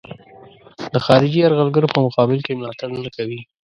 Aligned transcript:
د 0.93 0.95
خارجي 1.05 1.37
یرغلګر 1.41 1.85
په 1.93 1.97
مقابل 2.05 2.39
کې 2.45 2.57
ملاتړ 2.59 2.89
نه 3.05 3.09
کوي. 3.15 3.39